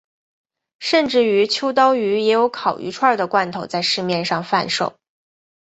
[0.79, 4.97] 甚至于秋刀鱼也有烤鱼串的罐头在市面上贩售。